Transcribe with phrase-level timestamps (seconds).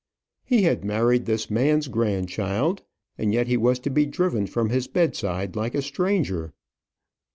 [0.43, 2.81] He had married this man's grandchild,
[3.19, 6.53] and yet he was to be driven from his bedside like a stranger.